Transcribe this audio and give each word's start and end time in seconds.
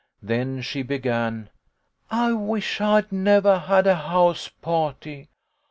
Then 0.23 0.63
she 0.63 0.81
began:" 0.81 1.51
I 2.09 2.33
wish 2.33 2.81
I'd 2.81 3.11
nevah 3.11 3.67
had 3.67 3.85
a 3.85 3.93
house 3.93 4.47
party. 4.47 5.29